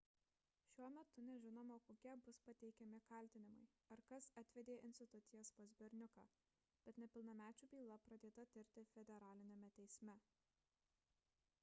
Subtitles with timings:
[0.69, 6.23] šiuo metu nežinoma kokie bus pateikti kaltinimai ar kas atvedė institucijas pas berniuką
[6.87, 10.17] bet nepilnamečių byla pradėta tirti federaliniame teisme